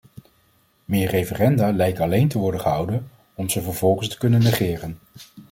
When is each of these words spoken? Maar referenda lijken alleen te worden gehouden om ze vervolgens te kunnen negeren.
Maar 0.85 0.99
referenda 1.03 1.71
lijken 1.71 2.03
alleen 2.03 2.27
te 2.27 2.37
worden 2.37 2.61
gehouden 2.61 3.09
om 3.35 3.49
ze 3.49 3.61
vervolgens 3.61 4.09
te 4.09 4.17
kunnen 4.17 4.43
negeren. 4.43 4.99